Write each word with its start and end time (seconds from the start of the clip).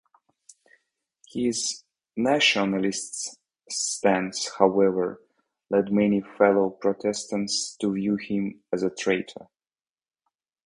His 1.29 1.83
nationalist 2.17 3.37
stance, 3.69 4.49
however, 4.57 5.21
led 5.69 5.91
many 5.91 6.21
fellow 6.21 6.71
Protestants 6.71 7.75
to 7.79 7.93
view 7.93 8.15
him 8.15 8.63
as 8.73 8.81
a 8.81 8.89
traitor. 8.89 9.47